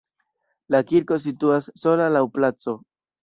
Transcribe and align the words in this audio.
La 0.75 0.79
kirko 0.91 1.17
situas 1.25 1.69
sola 1.83 2.09
laŭ 2.17 2.25
placo. 2.39 2.75